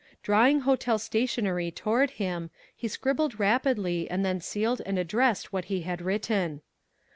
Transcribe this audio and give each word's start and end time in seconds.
Drawing 0.23 0.61
hotel 0.61 0.97
stationery 0.97 1.69
toward 1.69 2.09
him, 2.17 2.49
he 2.75 2.87
scribbled 2.87 3.39
rapidly 3.39 4.09
and 4.09 4.25
then 4.25 4.41
sealed 4.41 4.81
and 4.83 4.97
addressed 4.97 5.53
what 5.53 5.65
he 5.65 5.81
had 5.81 6.01
written. 6.01 6.61